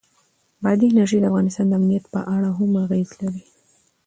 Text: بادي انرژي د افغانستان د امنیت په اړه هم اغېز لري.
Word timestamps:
بادي 0.63 0.85
انرژي 0.91 1.17
د 1.19 1.25
افغانستان 1.31 1.65
د 1.67 1.73
امنیت 1.79 2.05
په 2.13 2.19
اړه 2.35 2.49
هم 2.57 2.71
اغېز 2.83 3.09
لري. 3.21 3.43